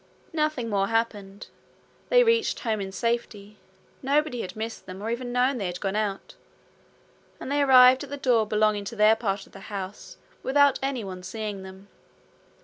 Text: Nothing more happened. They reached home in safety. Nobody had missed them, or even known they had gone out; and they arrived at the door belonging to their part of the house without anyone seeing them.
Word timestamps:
Nothing 0.33 0.67
more 0.67 0.87
happened. 0.87 1.45
They 2.09 2.23
reached 2.23 2.61
home 2.61 2.81
in 2.81 2.91
safety. 2.91 3.57
Nobody 4.01 4.41
had 4.41 4.55
missed 4.55 4.87
them, 4.87 4.99
or 4.99 5.11
even 5.11 5.31
known 5.31 5.59
they 5.59 5.67
had 5.67 5.79
gone 5.79 5.95
out; 5.95 6.33
and 7.39 7.51
they 7.51 7.61
arrived 7.61 8.03
at 8.03 8.09
the 8.09 8.17
door 8.17 8.47
belonging 8.47 8.83
to 8.85 8.95
their 8.95 9.15
part 9.15 9.45
of 9.45 9.51
the 9.51 9.59
house 9.69 10.17
without 10.41 10.79
anyone 10.81 11.21
seeing 11.21 11.61
them. 11.61 11.87